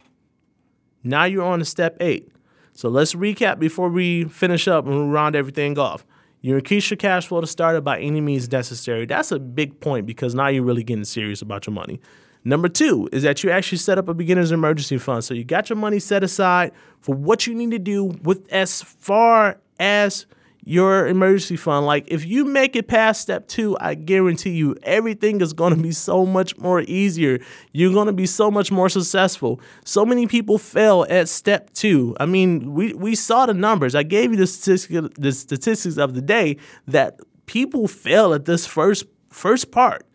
[1.03, 2.31] now you're on to step eight.
[2.73, 6.03] So let's recap before we finish up and round everything off.
[6.41, 9.05] Your cash flow to start it by any means necessary.
[9.05, 11.99] That's a big point because now you're really getting serious about your money.
[12.45, 15.23] Number two is that you actually set up a beginner's emergency fund.
[15.23, 16.71] So you got your money set aside
[17.01, 20.25] for what you need to do with as far as
[20.69, 21.87] your emergency fund.
[21.87, 25.81] Like if you make it past step two, I guarantee you everything is going to
[25.81, 27.39] be so much more easier.
[27.73, 29.59] You're going to be so much more successful.
[29.83, 32.15] So many people fail at step two.
[32.19, 33.95] I mean, we, we saw the numbers.
[33.95, 38.67] I gave you the statistics, the statistics of the day that people fail at this
[38.67, 40.05] first first part.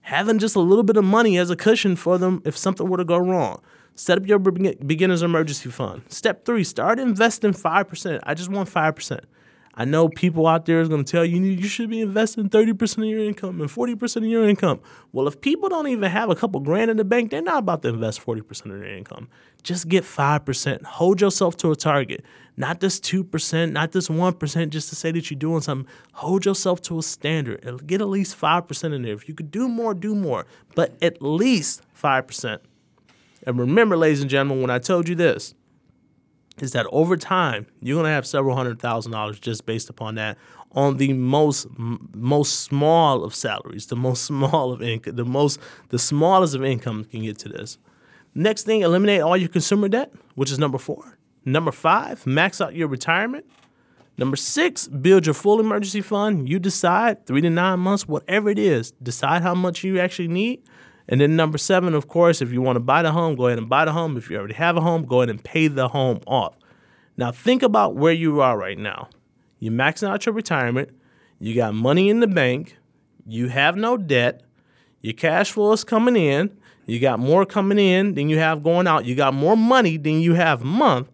[0.00, 2.96] Having just a little bit of money as a cushion for them if something were
[2.96, 3.62] to go wrong.
[3.94, 6.02] Set up your beginner's emergency fund.
[6.08, 8.20] Step three, start investing 5%.
[8.24, 9.20] I just want 5%.
[9.74, 12.98] I know people out there is going to tell you you should be investing 30%
[12.98, 14.80] of your income and 40% of your income.
[15.12, 17.82] Well, if people don't even have a couple grand in the bank, they're not about
[17.82, 19.28] to invest 40% of their income.
[19.62, 20.82] Just get 5%.
[20.82, 22.22] Hold yourself to a target.
[22.56, 25.90] Not this 2%, not this 1% just to say that you're doing something.
[26.14, 29.14] Hold yourself to a standard and get at least 5% in there.
[29.14, 32.58] If you could do more, do more, but at least 5%.
[33.46, 35.54] And remember, ladies and gentlemen, when I told you this,
[36.58, 40.16] is that over time you're going to have several hundred thousand dollars just based upon
[40.16, 40.36] that
[40.72, 45.98] on the most most small of salaries, the most small of income, the most the
[45.98, 47.78] smallest of income can get to this.
[48.34, 51.18] Next thing, eliminate all your consumer debt, which is number four.
[51.44, 53.44] Number five, max out your retirement.
[54.16, 56.48] Number six, build your full emergency fund.
[56.48, 60.62] You decide three to nine months, whatever it is, decide how much you actually need.
[61.12, 63.58] And then number seven, of course, if you want to buy the home, go ahead
[63.58, 64.16] and buy the home.
[64.16, 66.56] If you already have a home, go ahead and pay the home off.
[67.18, 69.10] Now think about where you are right now.
[69.58, 70.88] You're maxing out your retirement.
[71.38, 72.78] You got money in the bank.
[73.26, 74.42] You have no debt.
[75.02, 76.56] Your cash flow is coming in.
[76.86, 80.22] you got more coming in than you have going out, you got more money than
[80.22, 81.10] you have month.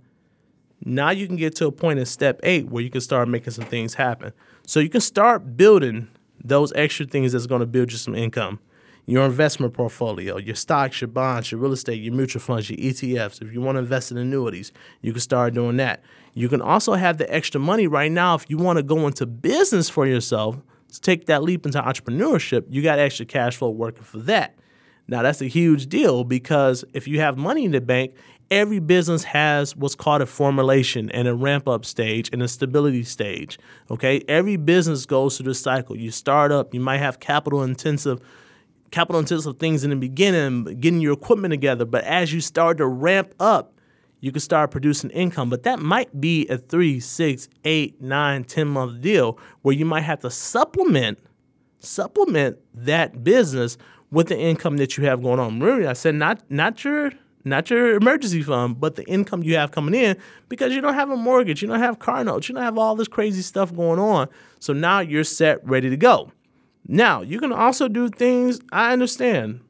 [0.84, 3.50] Now you can get to a point in step eight where you can start making
[3.50, 4.32] some things happen.
[4.64, 6.06] So you can start building
[6.44, 8.60] those extra things that's going to build you some income.
[9.08, 13.40] Your investment portfolio, your stocks, your bonds, your real estate, your mutual funds, your ETFs.
[13.40, 16.02] If you want to invest in annuities, you can start doing that.
[16.34, 19.24] You can also have the extra money right now if you want to go into
[19.24, 20.58] business for yourself,
[21.00, 24.54] take that leap into entrepreneurship, you got extra cash flow working for that.
[25.08, 28.12] Now, that's a huge deal because if you have money in the bank,
[28.50, 33.04] every business has what's called a formulation and a ramp up stage and a stability
[33.04, 33.58] stage.
[33.90, 34.22] Okay.
[34.28, 35.96] Every business goes through this cycle.
[35.96, 38.20] You start up, you might have capital intensive
[38.90, 41.84] capital intensive things in the beginning, getting your equipment together.
[41.84, 43.74] But as you start to ramp up,
[44.20, 45.50] you can start producing income.
[45.50, 50.02] But that might be a three, six, eight, nine, ten month deal where you might
[50.02, 51.18] have to supplement
[51.80, 53.78] supplement that business
[54.10, 55.60] with the income that you have going on.
[55.60, 57.12] Remember, I said not not your
[57.44, 60.16] not your emergency fund, but the income you have coming in
[60.48, 62.96] because you don't have a mortgage, you don't have car notes, you don't have all
[62.96, 64.28] this crazy stuff going on.
[64.58, 66.32] So now you're set, ready to go.
[66.90, 69.60] Now, you can also do things, I understand.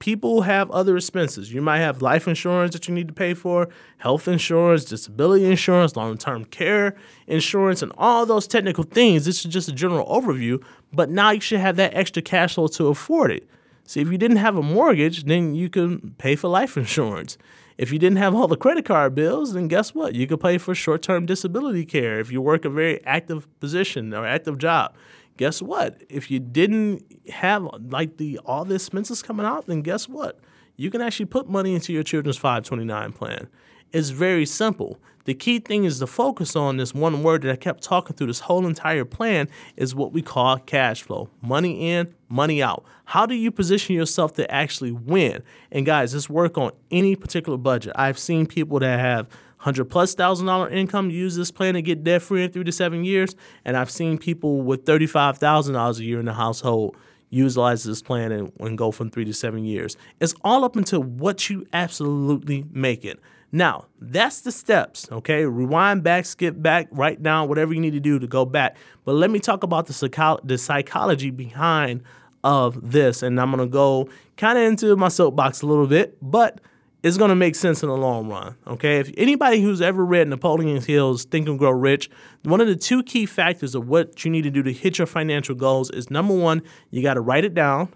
[0.00, 1.52] People have other expenses.
[1.52, 3.68] You might have life insurance that you need to pay for,
[3.98, 6.96] health insurance, disability insurance, long term care
[7.28, 9.24] insurance, and all those technical things.
[9.24, 12.66] This is just a general overview, but now you should have that extra cash flow
[12.68, 13.48] to afford it.
[13.84, 17.38] See, if you didn't have a mortgage, then you can pay for life insurance.
[17.76, 20.14] If you didn't have all the credit card bills, then guess what?
[20.14, 24.12] You could pay for short term disability care if you work a very active position
[24.12, 24.94] or active job
[25.38, 26.02] guess what?
[26.10, 30.38] If you didn't have like the all the expenses coming out, then guess what?
[30.76, 33.48] You can actually put money into your children's 529 plan.
[33.92, 34.98] It's very simple.
[35.24, 38.28] The key thing is to focus on this one word that I kept talking through
[38.28, 41.28] this whole entire plan is what we call cash flow.
[41.42, 42.84] Money in, money out.
[43.04, 45.42] How do you position yourself to actually win?
[45.70, 47.92] And guys, this work on any particular budget.
[47.96, 49.28] I've seen people that have
[49.68, 52.72] hundred plus thousand dollar income use this plan to get debt free in three to
[52.72, 53.36] seven years.
[53.66, 56.96] And I've seen people with thirty five thousand dollars a year in the household
[57.28, 59.98] utilize this plan and, and go from three to seven years.
[60.20, 63.20] It's all up into what you absolutely make it.
[63.52, 65.44] Now, that's the steps, okay?
[65.44, 68.78] Rewind back, skip back, write down whatever you need to do to go back.
[69.04, 72.02] But let me talk about the, psycho- the psychology behind
[72.42, 76.16] of this and I'm going to go kind of into my soapbox a little bit,
[76.22, 76.60] but
[77.02, 78.56] it's going to make sense in the long run.
[78.66, 78.98] Okay.
[78.98, 82.10] If anybody who's ever read Napoleon Hill's Think and Grow Rich,
[82.42, 85.06] one of the two key factors of what you need to do to hit your
[85.06, 87.88] financial goals is number one, you got to write it down.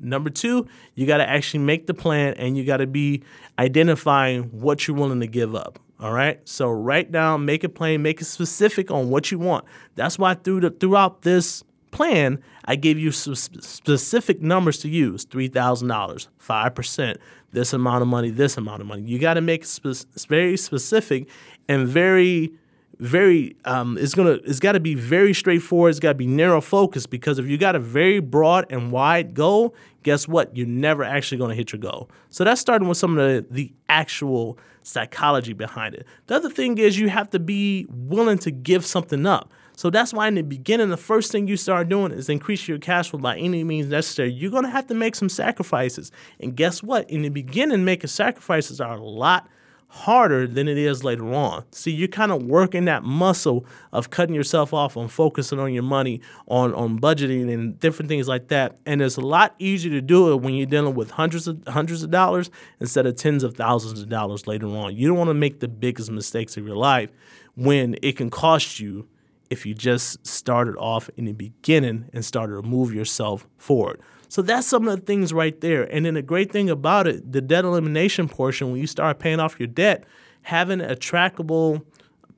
[0.00, 3.22] Number two, you got to actually make the plan and you got to be
[3.58, 5.78] identifying what you're willing to give up.
[5.98, 6.46] All right.
[6.46, 9.64] So write down, make it plain, make it specific on what you want.
[9.94, 11.64] That's why through the, throughout this
[11.96, 15.24] plan, I gave you some specific numbers to use.
[15.24, 17.16] $3,000, 5%,
[17.52, 19.02] this amount of money, this amount of money.
[19.02, 21.28] You got to make spe- very specific
[21.68, 22.52] and very
[22.98, 25.90] very um, it's gonna it's got to be very straightforward.
[25.90, 29.34] It's got to be narrow focused because if you got a very broad and wide
[29.34, 29.74] goal
[30.06, 30.56] guess what?
[30.56, 32.08] You're never actually going to hit your goal.
[32.30, 36.06] So that's starting with some of the, the actual psychology behind it.
[36.28, 40.14] The other thing is you have to be willing to give something up so that's
[40.14, 43.20] why in the beginning, the first thing you start doing is increase your cash flow
[43.20, 44.32] by any means necessary.
[44.32, 46.10] You're gonna have to make some sacrifices.
[46.40, 47.08] And guess what?
[47.10, 49.48] In the beginning, making sacrifices are a lot
[49.88, 51.64] harder than it is later on.
[51.72, 55.82] See, you're kind of working that muscle of cutting yourself off on focusing on your
[55.82, 58.78] money, on on budgeting and different things like that.
[58.86, 62.02] And it's a lot easier to do it when you're dealing with hundreds of hundreds
[62.02, 64.96] of dollars instead of tens of thousands of dollars later on.
[64.96, 67.10] You don't want to make the biggest mistakes of your life
[67.56, 69.06] when it can cost you
[69.50, 74.00] if you just started off in the beginning and started to move yourself forward.
[74.28, 75.84] So that's some of the things right there.
[75.84, 79.40] And then the great thing about it, the debt elimination portion, when you start paying
[79.40, 80.04] off your debt,
[80.42, 81.84] having a trackable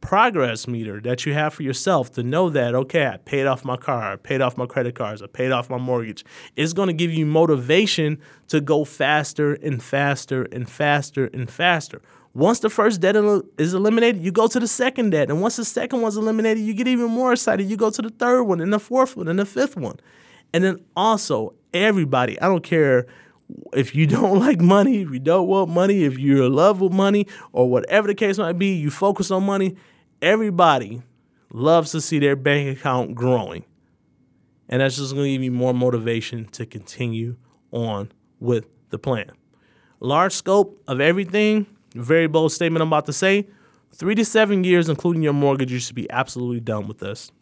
[0.00, 3.76] progress meter that you have for yourself to know that, okay, I paid off my
[3.76, 6.24] car, I paid off my credit cards, I paid off my mortgage,
[6.56, 12.00] is going to give you motivation to go faster and faster and faster and faster.
[12.38, 13.16] Once the first debt
[13.58, 15.28] is eliminated, you go to the second debt.
[15.28, 17.68] And once the second one's eliminated, you get even more excited.
[17.68, 19.98] You go to the third one, and the fourth one, and the fifth one.
[20.54, 23.08] And then also, everybody, I don't care
[23.72, 26.92] if you don't like money, if you don't want money, if you're in love with
[26.92, 29.74] money, or whatever the case might be, you focus on money.
[30.22, 31.02] Everybody
[31.52, 33.64] loves to see their bank account growing.
[34.68, 37.34] And that's just going to give you more motivation to continue
[37.72, 39.32] on with the plan.
[39.98, 41.66] Large scope of everything
[42.02, 43.48] very bold statement I'm about to say.
[43.94, 47.32] Three to seven years, including your mortgage, you should be absolutely done with this.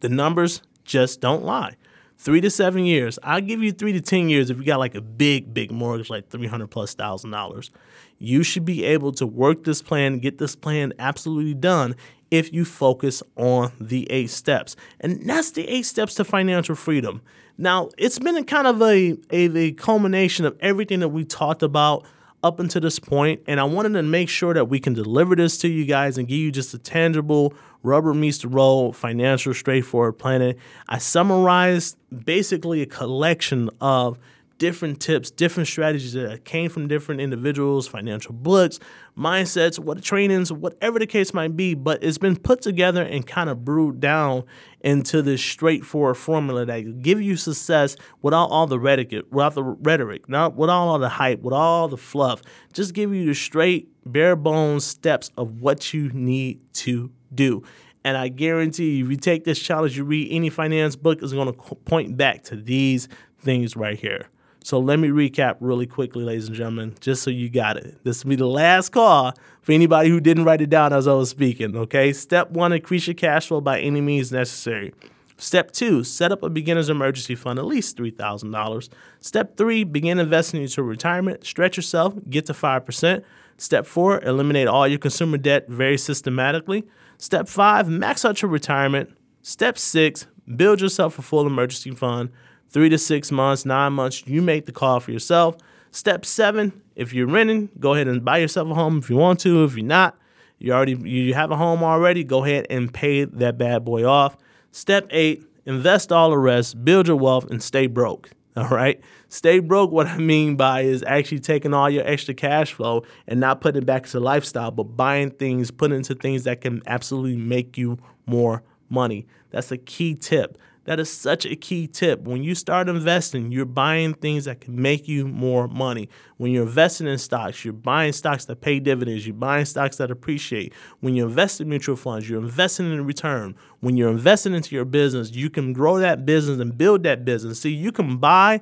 [0.00, 1.76] The numbers just don't lie.
[2.18, 3.18] three to seven years.
[3.24, 6.08] I'll give you three to 10 years if you got like a big, big mortgage,
[6.10, 7.70] like 300 plus thousand dollars.
[8.18, 11.96] You should be able to work this plan, get this plan absolutely done
[12.30, 14.76] if you focus on the eight steps.
[15.00, 17.22] And that's the eight steps to financial freedom.
[17.58, 21.62] Now, it's been a kind of a, a, a culmination of everything that we talked
[21.64, 22.06] about
[22.42, 25.58] up until this point, and I wanted to make sure that we can deliver this
[25.58, 30.18] to you guys and give you just a tangible rubber meets the road financial straightforward
[30.18, 30.56] planning.
[30.88, 34.18] I summarized basically a collection of
[34.62, 38.78] different tips, different strategies that came from different individuals, financial books,
[39.18, 41.74] mindsets, what trainings, whatever the case might be.
[41.74, 44.44] But it's been put together and kind of brewed down
[44.80, 50.28] into this straightforward formula that give you success without all the rhetoric, without the rhetoric,
[50.28, 52.40] not without all the hype, with all the fluff.
[52.72, 57.64] Just give you the straight, bare bones steps of what you need to do.
[58.04, 61.32] And I guarantee you, if you take this challenge, you read any finance book, is
[61.32, 63.08] going to point back to these
[63.40, 64.28] things right here.
[64.64, 68.02] So let me recap really quickly, ladies and gentlemen, just so you got it.
[68.04, 71.14] This will be the last call for anybody who didn't write it down as I
[71.14, 71.76] was speaking.
[71.76, 72.12] Okay.
[72.12, 74.92] Step one, increase your cash flow by any means necessary.
[75.36, 78.88] Step two, set up a beginner's emergency fund, at least $3,000.
[79.18, 81.44] Step three, begin investing into retirement.
[81.44, 83.24] Stretch yourself, get to 5%.
[83.56, 86.84] Step four, eliminate all your consumer debt very systematically.
[87.18, 89.10] Step five, max out your retirement.
[89.42, 92.30] Step six, build yourself a full emergency fund
[92.72, 95.56] three to six months, nine months, you make the call for yourself.
[95.90, 99.40] Step seven, if you're renting, go ahead and buy yourself a home if you want
[99.40, 99.64] to.
[99.64, 100.18] If you're not,
[100.58, 104.36] you already you have a home already, go ahead and pay that bad boy off.
[104.70, 108.30] Step eight, invest all the rest, build your wealth, and stay broke.
[108.56, 109.00] All right.
[109.30, 113.40] Stay broke, what I mean by is actually taking all your extra cash flow and
[113.40, 117.38] not putting it back to lifestyle, but buying things, putting into things that can absolutely
[117.38, 117.96] make you
[118.26, 119.26] more money.
[119.48, 120.58] That's a key tip.
[120.84, 122.22] That is such a key tip.
[122.22, 126.08] When you start investing, you're buying things that can make you more money.
[126.38, 130.10] When you're investing in stocks, you're buying stocks that pay dividends, you're buying stocks that
[130.10, 130.74] appreciate.
[130.98, 133.54] When you invest in mutual funds, you're investing in return.
[133.78, 137.60] When you're investing into your business, you can grow that business and build that business.
[137.60, 138.60] See, you can buy,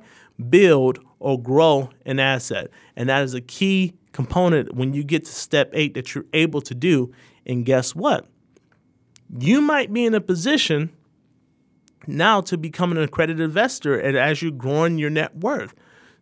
[0.49, 2.69] build, or grow an asset.
[2.95, 6.61] And that is a key component when you get to step eight that you're able
[6.61, 7.11] to do.
[7.47, 8.27] And guess what?
[9.39, 10.91] You might be in a position
[12.07, 15.73] now to become an accredited investor and as you're growing your net worth.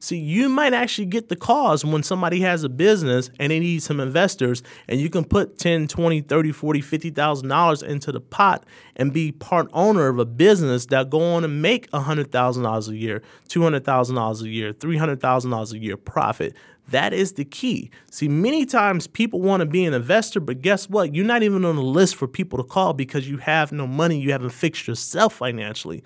[0.01, 3.83] See, you might actually get the cause when somebody has a business and they need
[3.83, 8.65] some investors and you can put 10, 20, 30, 40, 50,000 dollars into the pot
[8.95, 13.21] and be part owner of a business that go on and make $100,000 a year,
[13.49, 16.55] $200,000 a year, $300,000 a year profit.
[16.91, 17.91] That is the key.
[18.09, 21.13] See, many times people want to be an investor, but guess what?
[21.13, 24.19] You're not even on the list for people to call because you have no money.
[24.19, 26.03] You haven't fixed yourself financially.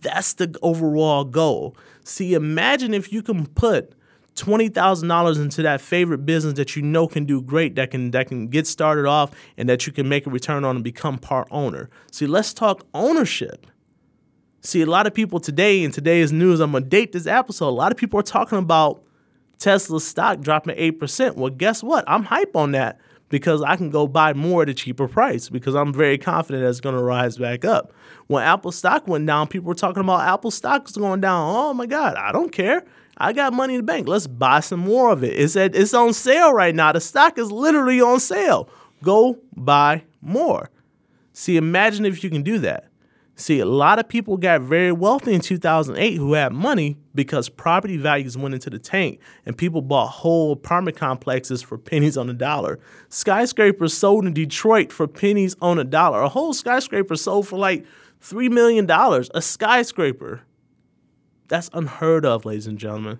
[0.00, 1.76] That's the overall goal.
[2.04, 3.94] See, imagine if you can put
[4.34, 8.10] twenty thousand dollars into that favorite business that you know can do great, that can
[8.10, 11.18] that can get started off, and that you can make a return on and become
[11.18, 11.88] part owner.
[12.10, 13.66] See, let's talk ownership.
[14.60, 17.68] See, a lot of people today in today's news, I'm gonna date this episode.
[17.68, 19.02] A lot of people are talking about
[19.58, 21.36] Tesla stock dropping 8%.
[21.36, 22.04] Well, guess what?
[22.06, 25.74] I'm hype on that because I can go buy more at a cheaper price because
[25.74, 27.92] I'm very confident that it's going to rise back up.
[28.26, 31.54] When Apple stock went down, people were talking about Apple stock is going down.
[31.54, 32.84] Oh my God, I don't care.
[33.16, 34.08] I got money in the bank.
[34.08, 35.34] Let's buy some more of it.
[35.34, 36.92] It's at, it's on sale right now.
[36.92, 38.68] The stock is literally on sale.
[39.02, 40.70] Go buy more.
[41.32, 42.88] See, imagine if you can do that.
[43.36, 47.96] See, a lot of people got very wealthy in 2008 who had money because property
[47.96, 52.32] values went into the tank and people bought whole apartment complexes for pennies on the
[52.32, 52.78] dollar.
[53.08, 56.20] Skyscrapers sold in Detroit for pennies on a dollar.
[56.20, 57.84] A whole skyscraper sold for like
[58.22, 58.88] $3 million.
[58.88, 60.42] A skyscraper.
[61.48, 63.18] That's unheard of, ladies and gentlemen.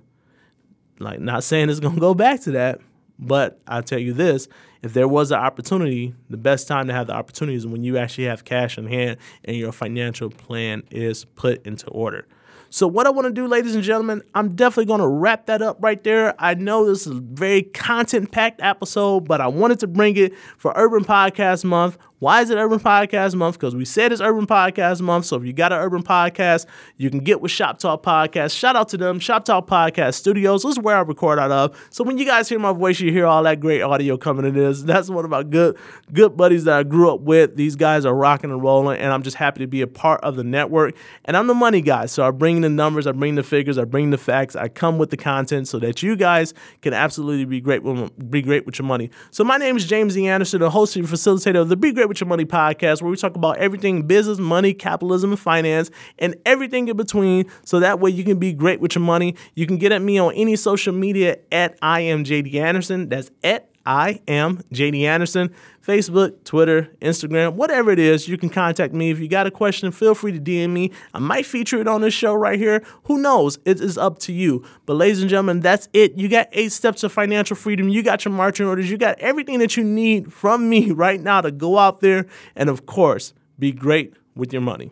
[1.01, 2.81] Like, not saying it's going to go back to that,
[3.19, 4.49] but I'll tell you this
[4.83, 7.97] if there was an opportunity, the best time to have the opportunity is when you
[7.97, 12.27] actually have cash in hand and your financial plan is put into order.
[12.69, 15.63] So, what I want to do, ladies and gentlemen, I'm definitely going to wrap that
[15.63, 16.35] up right there.
[16.41, 20.37] I know this is a very content packed episode, but I wanted to bring it
[20.59, 21.99] for Urban Podcast Month.
[22.25, 23.57] Why is it Urban Podcast Month?
[23.57, 25.27] Because we said it's Urban Podcast Month.
[25.27, 26.65] So if you got an urban podcast,
[26.97, 28.57] you can get with Shop Talk Podcast.
[28.59, 30.63] Shout out to them, Shop Talk Podcast Studios.
[30.63, 31.89] This is where I record out of.
[31.91, 34.55] So when you guys hear my voice, you hear all that great audio coming in
[34.55, 34.81] this.
[34.81, 35.77] That's one of my good
[36.15, 37.57] good buddies that I grew up with.
[37.57, 40.37] These guys are rocking and rolling, and I'm just happy to be a part of
[40.37, 40.97] the network.
[41.27, 43.85] And I'm the money guy, so I bring the numbers, I bring the figures, I
[43.85, 47.61] bring the facts, I come with the content so that you guys can absolutely be
[47.61, 49.11] great with be great with your money.
[49.31, 50.27] So my name is James E.
[50.27, 53.17] Anderson, the host and facilitator of the Be Great with Your Money podcast, where we
[53.17, 57.51] talk about everything business, money, capitalism, and finance, and everything in between.
[57.65, 59.35] So that way you can be great with your money.
[59.55, 63.09] You can get at me on any social media at I am JD Anderson.
[63.09, 65.53] That's at I am JD Anderson.
[65.85, 69.11] Facebook, Twitter, Instagram, whatever it is, you can contact me.
[69.11, 70.93] If you got a question, feel free to DM me.
[71.13, 72.83] I might feature it on this show right here.
[73.05, 73.59] Who knows?
[73.67, 74.65] It is up to you.
[74.87, 76.15] But, ladies and gentlemen, that's it.
[76.15, 77.91] You got eight steps to financial freedom.
[77.91, 78.91] You got your marching orders.
[78.91, 82.27] You got everything that you need from me right now to go out there
[82.57, 84.91] and, of course, be great with your money.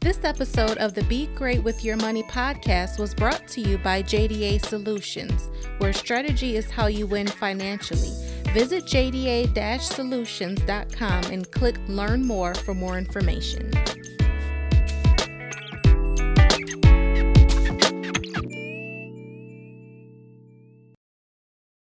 [0.00, 4.02] This episode of the Be Great with Your Money podcast was brought to you by
[4.02, 8.10] JDA Solutions, where strategy is how you win financially.
[8.54, 13.70] Visit jda solutions.com and click Learn More for more information.